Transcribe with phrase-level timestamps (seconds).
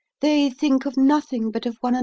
[0.19, 1.99] They think of nothing but of one another."